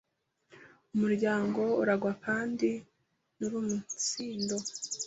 Umuryango 0.93 1.61
urangwa 1.81 2.11
kandi 2.25 2.69
n’uruumunsindo, 3.37 4.55